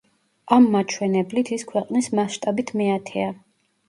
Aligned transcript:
ამ 0.55 0.63
მაჩვენებლით 0.75 1.51
ის 1.57 1.65
ქვეყნის 1.71 2.07
მასშტაბით 2.21 2.73
მეათეა. 2.81 3.29